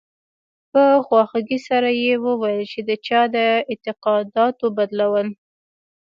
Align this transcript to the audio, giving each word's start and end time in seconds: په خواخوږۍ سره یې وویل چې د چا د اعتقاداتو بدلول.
په 0.71 0.83
خواخوږۍ 1.05 1.59
سره 1.69 1.89
یې 2.03 2.13
وویل 2.25 2.61
چې 2.71 2.79
د 2.89 2.91
چا 3.05 3.21
د 3.33 3.35
اعتقاداتو 3.71 4.65
بدلول. 4.77 5.27